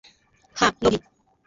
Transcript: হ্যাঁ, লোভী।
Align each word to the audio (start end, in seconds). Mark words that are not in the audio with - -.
হ্যাঁ, 0.55 0.73
লোভী। 0.83 0.97